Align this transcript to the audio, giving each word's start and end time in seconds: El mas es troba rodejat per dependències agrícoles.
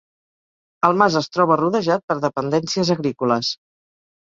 El 0.89 0.97
mas 1.01 1.19
es 1.21 1.29
troba 1.37 1.59
rodejat 1.63 2.07
per 2.09 2.19
dependències 2.27 2.95
agrícoles. 3.01 3.57